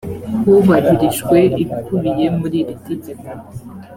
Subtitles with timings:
[0.43, 3.29] hubahirijwe ibikubiye muri iri tegeko